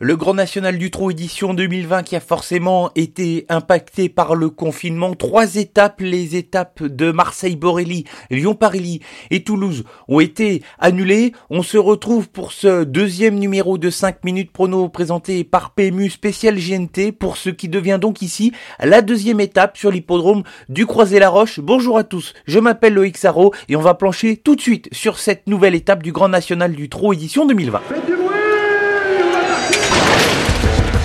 Le 0.00 0.16
Grand 0.16 0.34
National 0.34 0.78
du 0.78 0.92
Trot 0.92 1.10
édition 1.10 1.54
2020 1.54 2.04
qui 2.04 2.14
a 2.14 2.20
forcément 2.20 2.92
été 2.94 3.46
impacté 3.48 4.08
par 4.08 4.36
le 4.36 4.48
confinement. 4.48 5.14
Trois 5.14 5.56
étapes, 5.56 6.00
les 6.00 6.36
étapes 6.36 6.84
de 6.84 7.10
Marseille-Borelli, 7.10 8.04
Lyon-Parilly 8.30 9.00
et 9.32 9.42
Toulouse 9.42 9.82
ont 10.06 10.20
été 10.20 10.62
annulées. 10.78 11.32
On 11.50 11.64
se 11.64 11.78
retrouve 11.78 12.28
pour 12.28 12.52
ce 12.52 12.84
deuxième 12.84 13.40
numéro 13.40 13.76
de 13.76 13.90
5 13.90 14.22
minutes 14.22 14.52
prono 14.52 14.88
présenté 14.88 15.42
par 15.42 15.72
PMU 15.72 16.10
spécial 16.10 16.54
GNT 16.54 17.10
pour 17.10 17.36
ce 17.36 17.50
qui 17.50 17.68
devient 17.68 17.98
donc 18.00 18.22
ici 18.22 18.52
la 18.78 19.02
deuxième 19.02 19.40
étape 19.40 19.76
sur 19.76 19.90
l'hippodrome 19.90 20.44
du 20.68 20.86
Croisé-la-Roche. 20.86 21.58
Bonjour 21.58 21.98
à 21.98 22.04
tous, 22.04 22.34
je 22.46 22.60
m'appelle 22.60 22.94
Loïc 22.94 23.18
Sarro 23.18 23.52
et 23.68 23.74
on 23.74 23.80
va 23.80 23.94
plancher 23.94 24.36
tout 24.36 24.54
de 24.54 24.60
suite 24.60 24.88
sur 24.92 25.18
cette 25.18 25.48
nouvelle 25.48 25.74
étape 25.74 26.04
du 26.04 26.12
Grand 26.12 26.28
National 26.28 26.72
du 26.72 26.88
Trot 26.88 27.12
édition 27.14 27.46
2020. 27.46 28.27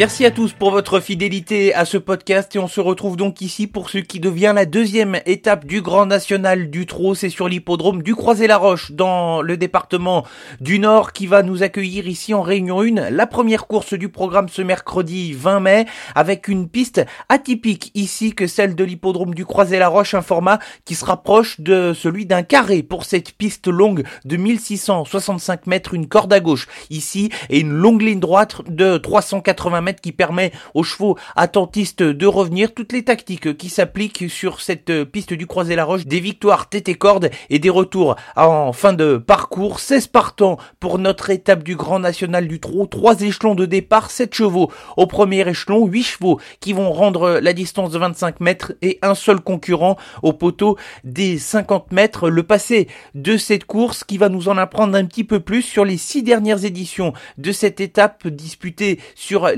Merci 0.00 0.24
à 0.24 0.30
tous 0.30 0.54
pour 0.54 0.70
votre 0.70 0.98
fidélité 0.98 1.74
à 1.74 1.84
ce 1.84 1.98
podcast 1.98 2.56
et 2.56 2.58
on 2.58 2.68
se 2.68 2.80
retrouve 2.80 3.18
donc 3.18 3.42
ici 3.42 3.66
pour 3.66 3.90
ce 3.90 3.98
qui 3.98 4.18
devient 4.18 4.54
la 4.56 4.64
deuxième 4.64 5.20
étape 5.26 5.66
du 5.66 5.82
Grand 5.82 6.06
National 6.06 6.70
du 6.70 6.86
Trot. 6.86 7.14
C'est 7.14 7.28
sur 7.28 7.50
l'hippodrome 7.50 8.02
du 8.02 8.14
Croisé-la-Roche 8.14 8.92
dans 8.92 9.42
le 9.42 9.58
département 9.58 10.24
du 10.58 10.78
Nord 10.78 11.12
qui 11.12 11.26
va 11.26 11.42
nous 11.42 11.62
accueillir 11.62 12.08
ici 12.08 12.32
en 12.32 12.40
Réunion 12.40 12.80
1. 12.80 13.10
La 13.10 13.26
première 13.26 13.66
course 13.66 13.92
du 13.92 14.08
programme 14.08 14.48
ce 14.48 14.62
mercredi 14.62 15.34
20 15.34 15.60
mai 15.60 15.84
avec 16.14 16.48
une 16.48 16.70
piste 16.70 17.04
atypique 17.28 17.90
ici 17.94 18.34
que 18.34 18.46
celle 18.46 18.74
de 18.74 18.84
l'hippodrome 18.84 19.34
du 19.34 19.44
Croisé-la-Roche, 19.44 20.14
un 20.14 20.22
format 20.22 20.60
qui 20.86 20.94
se 20.94 21.04
rapproche 21.04 21.60
de 21.60 21.92
celui 21.92 22.24
d'un 22.24 22.42
carré 22.42 22.82
pour 22.82 23.04
cette 23.04 23.32
piste 23.32 23.68
longue 23.68 24.04
de 24.24 24.38
1665 24.38 25.66
mètres, 25.66 25.92
une 25.92 26.08
corde 26.08 26.32
à 26.32 26.40
gauche 26.40 26.68
ici 26.88 27.28
et 27.50 27.60
une 27.60 27.72
longue 27.72 28.00
ligne 28.00 28.18
droite 28.18 28.62
de 28.66 28.96
380 28.96 29.82
mètres 29.82 29.89
qui 29.98 30.12
permet 30.12 30.52
aux 30.74 30.82
chevaux 30.82 31.16
attentistes 31.36 32.02
de 32.02 32.26
revenir. 32.26 32.74
Toutes 32.74 32.92
les 32.92 33.04
tactiques 33.04 33.56
qui 33.56 33.68
s'appliquent 33.68 34.28
sur 34.28 34.60
cette 34.60 35.04
piste 35.04 35.32
du 35.32 35.46
Croisé-la-Roche, 35.46 36.06
des 36.06 36.20
victoires 36.20 36.68
tête 36.68 36.88
et 36.88 36.94
corde 36.94 37.30
et 37.48 37.58
des 37.58 37.70
retours 37.70 38.16
en 38.36 38.72
fin 38.72 38.92
de 38.92 39.16
parcours. 39.16 39.80
16 39.80 40.06
partants 40.08 40.58
pour 40.78 40.98
notre 40.98 41.30
étape 41.30 41.62
du 41.62 41.76
Grand 41.76 41.98
National 41.98 42.46
du 42.48 42.60
Trot. 42.60 42.86
3 42.86 43.22
échelons 43.22 43.54
de 43.54 43.66
départ, 43.66 44.10
7 44.10 44.34
chevaux 44.34 44.70
au 44.96 45.06
premier 45.06 45.48
échelon, 45.48 45.86
8 45.86 46.02
chevaux 46.02 46.40
qui 46.60 46.72
vont 46.72 46.92
rendre 46.92 47.40
la 47.40 47.52
distance 47.52 47.90
de 47.90 47.98
25 47.98 48.40
mètres 48.40 48.72
et 48.82 48.98
un 49.02 49.14
seul 49.14 49.40
concurrent 49.40 49.96
au 50.22 50.32
poteau 50.32 50.76
des 51.04 51.38
50 51.38 51.92
mètres. 51.92 52.28
Le 52.28 52.42
passé 52.42 52.88
de 53.14 53.36
cette 53.36 53.64
course 53.64 54.04
qui 54.04 54.18
va 54.18 54.28
nous 54.28 54.48
en 54.48 54.56
apprendre 54.56 54.96
un 54.96 55.04
petit 55.04 55.24
peu 55.24 55.40
plus 55.40 55.62
sur 55.62 55.84
les 55.84 55.96
6 55.96 56.22
dernières 56.22 56.64
éditions 56.64 57.12
de 57.38 57.52
cette 57.52 57.80
étape 57.80 58.26
disputée 58.28 59.00
sur 59.14 59.48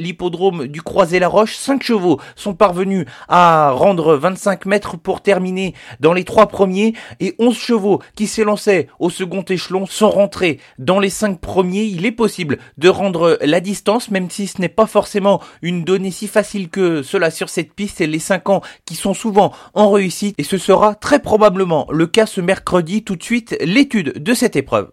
du 0.69 0.83
Croisé-la-Roche. 0.83 1.57
Cinq 1.57 1.83
chevaux 1.83 2.21
sont 2.37 2.55
parvenus 2.55 3.07
à 3.29 3.71
rendre 3.71 4.15
25 4.17 4.67
mètres 4.67 4.97
pour 4.97 5.21
terminer 5.21 5.75
dans 6.01 6.13
les 6.13 6.25
trois 6.25 6.47
premiers 6.47 6.95
et 7.21 7.35
11 7.39 7.57
chevaux 7.57 8.01
qui 8.15 8.27
s'élançaient 8.27 8.89
au 8.99 9.11
second 9.11 9.43
échelon 9.43 9.87
sont 9.87 10.11
rentrés 10.11 10.61
dans 10.79 10.99
les 10.99 11.11
cinq 11.11 11.41
premiers. 11.41 11.85
Il 11.85 12.07
est 12.07 12.13
possible 12.13 12.59
de 12.79 12.89
rendre 12.89 13.39
la 13.43 13.61
distance, 13.61 14.11
même 14.11 14.31
si 14.31 14.47
ce 14.47 14.61
n'est 14.61 14.69
pas 14.69 14.87
forcément 14.87 15.41
une 15.61 15.85
donnée 15.85 16.11
si 16.11 16.27
facile 16.27 16.69
que 16.69 17.03
cela 17.03 17.31
sur 17.31 17.49
cette 17.49 17.73
piste 17.73 18.01
et 18.01 18.07
les 18.07 18.19
5 18.19 18.49
ans 18.49 18.63
qui 18.85 18.95
sont 18.95 19.15
souvent 19.15 19.53
en 19.75 19.91
réussite 19.91 20.35
et 20.39 20.45
ce 20.45 20.59
sera 20.59 20.95
très 20.95 21.21
probablement 21.21 21.87
le 21.91 22.06
cas 22.06 22.27
ce 22.27 22.41
mercredi. 22.41 23.03
Tout 23.05 23.17
de 23.17 23.22
suite, 23.22 23.56
l'étude 23.61 24.22
de 24.22 24.34
cette 24.34 24.56
épreuve. 24.56 24.91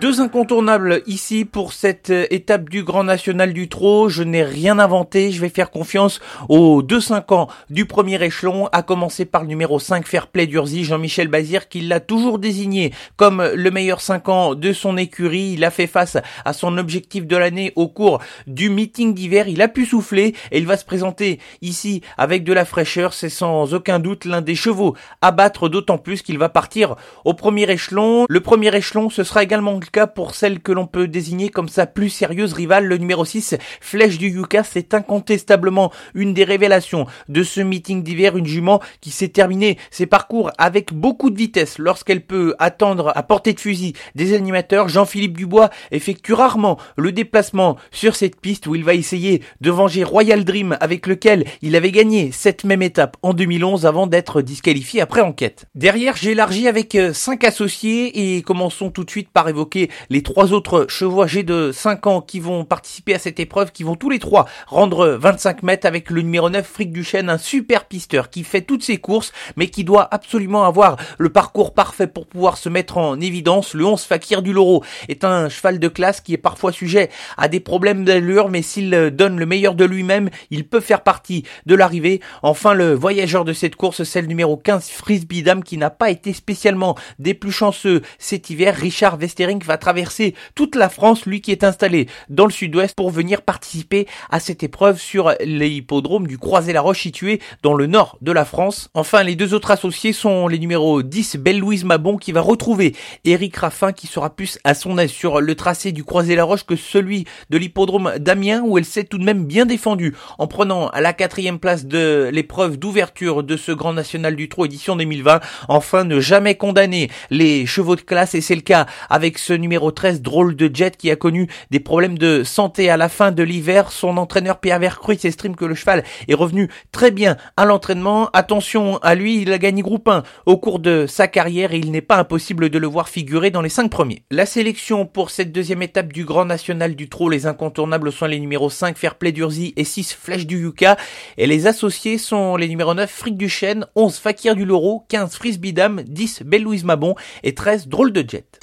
Deux 0.00 0.22
incontournables 0.22 1.02
ici 1.06 1.44
pour 1.44 1.74
cette 1.74 2.08
étape 2.08 2.70
du 2.70 2.84
Grand 2.84 3.04
National 3.04 3.52
du 3.52 3.68
Trot. 3.68 4.08
Je 4.08 4.22
n'ai 4.22 4.42
rien 4.42 4.78
inventé. 4.78 5.30
Je 5.30 5.42
vais 5.42 5.50
faire 5.50 5.70
confiance 5.70 6.20
aux 6.48 6.80
deux 6.80 7.02
5 7.02 7.30
ans 7.32 7.48
du 7.68 7.84
premier 7.84 8.22
échelon, 8.24 8.70
à 8.72 8.82
commencer 8.82 9.26
par 9.26 9.42
le 9.42 9.48
numéro 9.48 9.78
5 9.78 10.06
Fairplay 10.06 10.46
d'Urzy, 10.46 10.84
Jean-Michel 10.84 11.28
Bazir, 11.28 11.68
qui 11.68 11.82
l'a 11.82 12.00
toujours 12.00 12.38
désigné 12.38 12.94
comme 13.16 13.46
le 13.54 13.70
meilleur 13.70 14.00
5 14.00 14.26
ans 14.30 14.54
de 14.54 14.72
son 14.72 14.96
écurie. 14.96 15.52
Il 15.52 15.64
a 15.66 15.70
fait 15.70 15.86
face 15.86 16.16
à 16.46 16.54
son 16.54 16.78
objectif 16.78 17.26
de 17.26 17.36
l'année 17.36 17.74
au 17.76 17.88
cours 17.88 18.20
du 18.46 18.70
meeting 18.70 19.12
d'hiver. 19.12 19.48
Il 19.48 19.60
a 19.60 19.68
pu 19.68 19.84
souffler 19.84 20.34
et 20.50 20.56
il 20.56 20.66
va 20.66 20.78
se 20.78 20.86
présenter 20.86 21.40
ici 21.60 22.00
avec 22.16 22.42
de 22.44 22.54
la 22.54 22.64
fraîcheur. 22.64 23.12
C'est 23.12 23.28
sans 23.28 23.74
aucun 23.74 23.98
doute 23.98 24.24
l'un 24.24 24.40
des 24.40 24.54
chevaux 24.54 24.96
à 25.20 25.30
battre, 25.30 25.68
d'autant 25.68 25.98
plus 25.98 26.22
qu'il 26.22 26.38
va 26.38 26.48
partir 26.48 26.96
au 27.26 27.34
premier 27.34 27.70
échelon. 27.70 28.24
Le 28.30 28.40
premier 28.40 28.74
échelon, 28.74 29.10
ce 29.10 29.24
sera 29.24 29.42
également 29.42 29.74
cas 29.90 30.06
pour 30.06 30.34
celle 30.34 30.60
que 30.60 30.72
l'on 30.72 30.86
peut 30.86 31.08
désigner 31.08 31.48
comme 31.48 31.68
sa 31.68 31.86
plus 31.86 32.10
sérieuse 32.10 32.52
rivale, 32.52 32.86
le 32.86 32.96
numéro 32.96 33.24
6, 33.24 33.56
Flèche 33.80 34.18
du 34.18 34.28
Yuka. 34.28 34.64
C'est 34.64 34.94
incontestablement 34.94 35.92
une 36.14 36.34
des 36.34 36.44
révélations 36.44 37.06
de 37.28 37.42
ce 37.42 37.60
meeting 37.60 38.02
d'hiver, 38.02 38.36
une 38.36 38.46
jument 38.46 38.80
qui 39.00 39.10
s'est 39.10 39.28
terminée 39.28 39.78
ses 39.90 40.06
parcours 40.06 40.50
avec 40.58 40.92
beaucoup 40.92 41.30
de 41.30 41.38
vitesse 41.38 41.78
lorsqu'elle 41.78 42.22
peut 42.22 42.54
attendre 42.58 43.12
à 43.14 43.22
portée 43.22 43.52
de 43.52 43.60
fusil 43.60 43.94
des 44.14 44.34
animateurs. 44.34 44.88
Jean-Philippe 44.88 45.36
Dubois 45.36 45.70
effectue 45.90 46.32
rarement 46.32 46.78
le 46.96 47.12
déplacement 47.12 47.76
sur 47.90 48.16
cette 48.16 48.40
piste 48.40 48.66
où 48.66 48.74
il 48.74 48.84
va 48.84 48.94
essayer 48.94 49.42
de 49.60 49.70
venger 49.70 50.04
Royal 50.04 50.44
Dream 50.44 50.76
avec 50.80 51.06
lequel 51.06 51.44
il 51.62 51.76
avait 51.76 51.92
gagné 51.92 52.30
cette 52.32 52.64
même 52.64 52.82
étape 52.82 53.16
en 53.22 53.32
2011 53.32 53.86
avant 53.86 54.06
d'être 54.06 54.42
disqualifié 54.42 55.00
après 55.00 55.20
enquête. 55.20 55.66
Derrière, 55.74 56.16
j'ai 56.16 56.32
élargi 56.32 56.68
avec 56.68 56.96
5 57.12 57.44
associés 57.44 58.36
et 58.36 58.42
commençons 58.42 58.90
tout 58.90 59.04
de 59.04 59.10
suite 59.10 59.30
par 59.30 59.48
évoquer 59.48 59.79
les 60.10 60.22
trois 60.22 60.52
autres 60.52 60.86
chevaux 60.88 61.22
âgés 61.22 61.42
de 61.42 61.70
5 61.72 62.06
ans 62.06 62.20
qui 62.20 62.40
vont 62.40 62.64
participer 62.64 63.14
à 63.14 63.18
cette 63.18 63.40
épreuve, 63.40 63.72
qui 63.72 63.82
vont 63.82 63.96
tous 63.96 64.10
les 64.10 64.18
trois 64.18 64.46
rendre 64.66 65.06
25 65.08 65.62
mètres 65.62 65.86
avec 65.86 66.10
le 66.10 66.22
numéro 66.22 66.50
9 66.50 66.66
Frick 66.66 66.92
Duchesne, 66.92 67.30
un 67.30 67.38
super 67.38 67.86
pisteur 67.86 68.30
qui 68.30 68.44
fait 68.44 68.62
toutes 68.62 68.82
ses 68.82 68.98
courses, 68.98 69.32
mais 69.56 69.68
qui 69.68 69.84
doit 69.84 70.08
absolument 70.12 70.64
avoir 70.64 70.96
le 71.18 71.30
parcours 71.30 71.74
parfait 71.74 72.06
pour 72.06 72.26
pouvoir 72.26 72.56
se 72.56 72.68
mettre 72.68 72.98
en 72.98 73.20
évidence. 73.20 73.74
Le 73.74 73.84
11 73.84 74.02
Fakir 74.02 74.42
du 74.42 74.52
Loro 74.52 74.84
est 75.08 75.24
un 75.24 75.48
cheval 75.48 75.78
de 75.78 75.88
classe 75.88 76.20
qui 76.20 76.34
est 76.34 76.38
parfois 76.38 76.72
sujet 76.72 77.10
à 77.36 77.48
des 77.48 77.60
problèmes 77.60 78.04
d'allure, 78.04 78.48
mais 78.48 78.62
s'il 78.62 78.90
donne 79.10 79.38
le 79.38 79.46
meilleur 79.46 79.74
de 79.74 79.84
lui-même, 79.84 80.30
il 80.50 80.66
peut 80.66 80.80
faire 80.80 81.02
partie 81.02 81.44
de 81.66 81.74
l'arrivée. 81.74 82.20
Enfin, 82.42 82.74
le 82.74 82.94
voyageur 82.94 83.44
de 83.44 83.52
cette 83.52 83.76
course, 83.76 84.02
c'est 84.02 84.20
le 84.20 84.26
numéro 84.26 84.56
15 84.56 84.88
Frisbee 84.90 85.42
Dame 85.42 85.62
qui 85.62 85.76
n'a 85.76 85.90
pas 85.90 86.10
été 86.10 86.32
spécialement 86.32 86.96
des 87.18 87.34
plus 87.34 87.52
chanceux 87.52 88.02
cet 88.18 88.50
hiver. 88.50 88.74
Richard 88.74 89.18
Westering 89.18 89.62
va 89.70 89.78
traverser 89.78 90.34
toute 90.56 90.74
la 90.74 90.88
France, 90.88 91.26
lui 91.26 91.40
qui 91.40 91.52
est 91.52 91.62
installé 91.62 92.08
dans 92.28 92.44
le 92.44 92.50
sud-ouest 92.50 92.96
pour 92.96 93.10
venir 93.10 93.42
participer 93.42 94.08
à 94.28 94.40
cette 94.40 94.64
épreuve 94.64 95.00
sur 95.00 95.32
l'hippodrome 95.44 96.26
du 96.26 96.38
Croisé-la-Roche 96.38 97.02
situé 97.02 97.40
dans 97.62 97.74
le 97.74 97.86
nord 97.86 98.18
de 98.20 98.32
la 98.32 98.44
France. 98.44 98.90
Enfin, 98.94 99.22
les 99.22 99.36
deux 99.36 99.54
autres 99.54 99.70
associés 99.70 100.12
sont 100.12 100.48
les 100.48 100.58
numéros 100.58 101.04
10 101.04 101.36
Belle-Louise 101.36 101.84
Mabon 101.84 102.16
qui 102.16 102.32
va 102.32 102.40
retrouver 102.40 102.96
Eric 103.24 103.56
Raffin 103.58 103.92
qui 103.92 104.08
sera 104.08 104.30
plus 104.30 104.58
à 104.64 104.74
son 104.74 104.98
aise 104.98 105.12
sur 105.12 105.40
le 105.40 105.54
tracé 105.54 105.92
du 105.92 106.02
Croisé-la-Roche 106.02 106.64
que 106.64 106.74
celui 106.74 107.26
de 107.50 107.56
l'hippodrome 107.56 108.14
d'Amiens 108.18 108.62
où 108.66 108.76
elle 108.76 108.84
s'est 108.84 109.04
tout 109.04 109.18
de 109.18 109.24
même 109.24 109.44
bien 109.44 109.66
défendue 109.66 110.16
en 110.38 110.48
prenant 110.48 110.88
à 110.88 111.00
la 111.00 111.12
quatrième 111.12 111.60
place 111.60 111.86
de 111.86 112.28
l'épreuve 112.32 112.76
d'ouverture 112.76 113.44
de 113.44 113.56
ce 113.56 113.70
Grand 113.70 113.92
National 113.92 114.34
du 114.34 114.48
Trot 114.48 114.64
édition 114.64 114.96
2020. 114.96 115.38
Enfin, 115.68 116.02
ne 116.02 116.18
jamais 116.18 116.56
condamner 116.56 117.08
les 117.30 117.66
chevaux 117.66 117.94
de 117.94 118.00
classe 118.00 118.34
et 118.34 118.40
c'est 118.40 118.56
le 118.56 118.62
cas 118.62 118.86
avec 119.08 119.38
ce 119.38 119.52
numéro 119.60 119.90
13 119.90 120.22
drôle 120.22 120.56
de 120.56 120.70
jet 120.74 120.96
qui 120.96 121.10
a 121.10 121.16
connu 121.16 121.48
des 121.70 121.80
problèmes 121.80 122.18
de 122.18 122.42
santé 122.44 122.90
à 122.90 122.96
la 122.96 123.08
fin 123.08 123.30
de 123.32 123.42
l'hiver. 123.42 123.92
Son 123.92 124.16
entraîneur 124.16 124.58
Pierre 124.58 124.78
Vercruit 124.78 125.18
estime 125.22 125.56
que 125.56 125.64
le 125.64 125.74
cheval 125.74 126.04
est 126.28 126.34
revenu 126.34 126.68
très 126.92 127.10
bien 127.10 127.36
à 127.56 127.64
l'entraînement. 127.64 128.30
Attention 128.32 128.98
à 128.98 129.14
lui, 129.14 129.42
il 129.42 129.52
a 129.52 129.58
gagné 129.58 129.82
groupe 129.82 130.08
1 130.08 130.22
au 130.46 130.56
cours 130.56 130.78
de 130.78 131.06
sa 131.06 131.28
carrière 131.28 131.72
et 131.72 131.78
il 131.78 131.90
n'est 131.90 132.00
pas 132.00 132.16
impossible 132.16 132.70
de 132.70 132.78
le 132.78 132.86
voir 132.86 133.08
figurer 133.08 133.50
dans 133.50 133.62
les 133.62 133.68
5 133.68 133.90
premiers. 133.90 134.24
La 134.30 134.46
sélection 134.46 135.06
pour 135.06 135.30
cette 135.30 135.52
deuxième 135.52 135.82
étape 135.82 136.12
du 136.12 136.24
Grand 136.24 136.44
National 136.44 136.94
du 136.94 137.08
Trot, 137.08 137.28
les 137.28 137.46
incontournables 137.46 138.12
sont 138.12 138.26
les 138.26 138.40
numéros 138.40 138.70
5 138.70 138.96
Fairplay 138.96 139.32
d'Urzi 139.32 139.74
et 139.76 139.84
6 139.84 140.14
Flèche 140.14 140.46
du 140.46 140.60
Yuka 140.60 140.96
et 141.36 141.46
les 141.46 141.66
associés 141.66 142.18
sont 142.18 142.56
les 142.56 142.68
numéros 142.68 142.94
9 142.94 143.10
Fric 143.10 143.36
du 143.36 143.48
Chêne, 143.48 143.86
11 143.94 144.16
Fakir 144.18 144.54
du 144.56 144.64
Loro, 144.64 145.04
15 145.08 145.34
Frisbee 145.34 145.72
Dame, 145.72 146.02
10 146.06 146.42
Belle 146.44 146.62
Louise 146.62 146.84
Mabon 146.84 147.14
et 147.42 147.54
13 147.54 147.88
Drôle 147.88 148.12
de 148.12 148.24
Jet. 148.28 148.60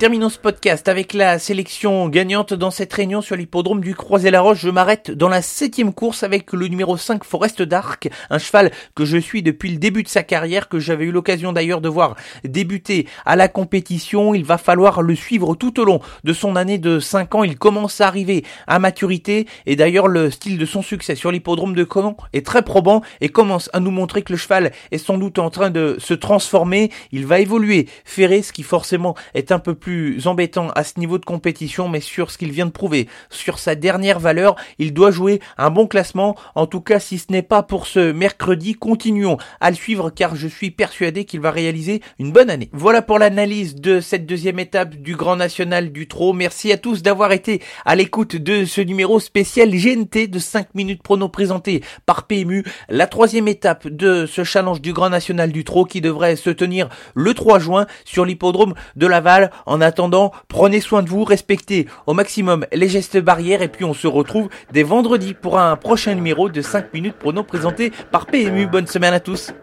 Terminons 0.00 0.30
ce 0.30 0.38
podcast 0.38 0.88
avec 0.88 1.12
la 1.12 1.38
sélection 1.38 2.08
gagnante 2.08 2.54
dans 2.54 2.70
cette 2.70 2.90
réunion 2.90 3.20
sur 3.20 3.36
l'hippodrome 3.36 3.82
du 3.82 3.94
Croisé-la-Roche. 3.94 4.60
Je 4.60 4.70
m'arrête 4.70 5.10
dans 5.10 5.28
la 5.28 5.42
septième 5.42 5.92
course 5.92 6.22
avec 6.22 6.54
le 6.54 6.68
numéro 6.68 6.96
5 6.96 7.22
Forest 7.22 7.60
d'Arc, 7.60 8.08
un 8.30 8.38
cheval 8.38 8.70
que 8.94 9.04
je 9.04 9.18
suis 9.18 9.42
depuis 9.42 9.70
le 9.70 9.76
début 9.76 10.02
de 10.02 10.08
sa 10.08 10.22
carrière, 10.22 10.70
que 10.70 10.78
j'avais 10.78 11.04
eu 11.04 11.10
l'occasion 11.12 11.52
d'ailleurs 11.52 11.82
de 11.82 11.90
voir 11.90 12.16
débuter 12.44 13.06
à 13.26 13.36
la 13.36 13.48
compétition. 13.48 14.32
Il 14.32 14.42
va 14.42 14.56
falloir 14.56 15.02
le 15.02 15.14
suivre 15.14 15.54
tout 15.54 15.78
au 15.78 15.84
long 15.84 16.00
de 16.24 16.32
son 16.32 16.56
année 16.56 16.78
de 16.78 16.98
5 16.98 17.34
ans. 17.34 17.44
Il 17.44 17.58
commence 17.58 18.00
à 18.00 18.06
arriver 18.06 18.42
à 18.66 18.78
maturité 18.78 19.46
et 19.66 19.76
d'ailleurs 19.76 20.08
le 20.08 20.30
style 20.30 20.56
de 20.56 20.64
son 20.64 20.80
succès 20.80 21.14
sur 21.14 21.30
l'hippodrome 21.30 21.74
de 21.74 21.84
Caen 21.84 22.16
est 22.32 22.46
très 22.46 22.62
probant 22.62 23.02
et 23.20 23.28
commence 23.28 23.68
à 23.74 23.80
nous 23.80 23.90
montrer 23.90 24.22
que 24.22 24.32
le 24.32 24.38
cheval 24.38 24.72
est 24.92 24.96
sans 24.96 25.18
doute 25.18 25.38
en 25.38 25.50
train 25.50 25.68
de 25.68 25.96
se 25.98 26.14
transformer. 26.14 26.90
Il 27.12 27.26
va 27.26 27.38
évoluer, 27.38 27.86
ferrer, 28.06 28.40
ce 28.40 28.54
qui 28.54 28.62
forcément 28.62 29.14
est 29.34 29.52
un 29.52 29.58
peu 29.58 29.74
plus 29.74 29.89
embêtant 30.26 30.70
à 30.70 30.84
ce 30.84 30.98
niveau 30.98 31.18
de 31.18 31.24
compétition, 31.24 31.88
mais 31.88 32.00
sur 32.00 32.30
ce 32.30 32.38
qu'il 32.38 32.52
vient 32.52 32.66
de 32.66 32.70
prouver, 32.70 33.08
sur 33.30 33.58
sa 33.58 33.74
dernière 33.74 34.20
valeur, 34.20 34.56
il 34.78 34.92
doit 34.92 35.10
jouer 35.10 35.40
un 35.58 35.70
bon 35.70 35.86
classement. 35.86 36.36
En 36.54 36.66
tout 36.66 36.80
cas, 36.80 37.00
si 37.00 37.18
ce 37.18 37.26
n'est 37.30 37.42
pas 37.42 37.62
pour 37.62 37.86
ce 37.86 38.12
mercredi, 38.12 38.74
continuons 38.74 39.38
à 39.60 39.70
le 39.70 39.76
suivre 39.76 40.10
car 40.10 40.36
je 40.36 40.48
suis 40.48 40.70
persuadé 40.70 41.24
qu'il 41.24 41.40
va 41.40 41.50
réaliser 41.50 42.00
une 42.18 42.32
bonne 42.32 42.50
année. 42.50 42.70
Voilà 42.72 43.02
pour 43.02 43.18
l'analyse 43.18 43.76
de 43.76 44.00
cette 44.00 44.26
deuxième 44.26 44.58
étape 44.58 44.96
du 44.96 45.16
Grand 45.16 45.36
National 45.36 45.92
du 45.92 46.08
Trot. 46.08 46.32
Merci 46.32 46.72
à 46.72 46.76
tous 46.78 47.02
d'avoir 47.02 47.32
été 47.32 47.60
à 47.84 47.96
l'écoute 47.96 48.36
de 48.36 48.64
ce 48.64 48.80
numéro 48.80 49.20
spécial 49.20 49.70
GNT 49.70 50.28
de 50.28 50.38
5 50.38 50.74
minutes 50.74 51.02
prono 51.02 51.28
présenté 51.28 51.82
par 52.06 52.26
PMU, 52.26 52.64
la 52.88 53.06
troisième 53.06 53.48
étape 53.48 53.88
de 53.88 54.26
ce 54.26 54.44
challenge 54.44 54.80
du 54.80 54.92
Grand 54.92 55.10
National 55.10 55.52
du 55.52 55.64
Trot 55.64 55.84
qui 55.84 56.00
devrait 56.00 56.36
se 56.36 56.50
tenir 56.50 56.88
le 57.14 57.34
3 57.34 57.58
juin 57.58 57.86
sur 58.04 58.24
l'hippodrome 58.24 58.74
de 58.96 59.06
Laval. 59.06 59.50
En 59.80 59.82
attendant, 59.82 60.30
prenez 60.48 60.78
soin 60.78 61.02
de 61.02 61.08
vous, 61.08 61.24
respectez 61.24 61.86
au 62.06 62.12
maximum 62.12 62.66
les 62.70 62.86
gestes 62.86 63.16
barrières 63.16 63.62
et 63.62 63.68
puis 63.68 63.86
on 63.86 63.94
se 63.94 64.06
retrouve 64.06 64.50
dès 64.72 64.82
vendredi 64.82 65.32
pour 65.32 65.58
un 65.58 65.74
prochain 65.76 66.14
numéro 66.14 66.50
de 66.50 66.60
5 66.60 66.92
minutes 66.92 67.14
prono 67.14 67.42
présenté 67.44 67.90
par 68.10 68.26
PMU. 68.26 68.66
Bonne 68.66 68.86
semaine 68.86 69.14
à 69.14 69.20
tous. 69.20 69.54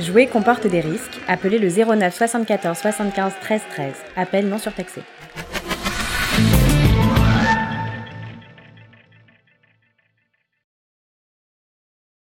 Jouer 0.00 0.26
comporte 0.26 0.66
des 0.66 0.80
risques. 0.80 1.18
Appelez 1.26 1.58
le 1.58 1.70
09 1.70 2.14
74 2.14 2.76
75 2.76 3.32
13 3.40 3.62
13. 3.70 3.94
Appel 4.16 4.50
non 4.50 4.58
surtaxé. 4.58 5.00